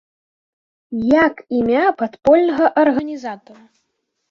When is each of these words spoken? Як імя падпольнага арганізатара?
Як 1.09 1.35
імя 1.59 1.85
падпольнага 2.01 2.73
арганізатара? 2.87 3.65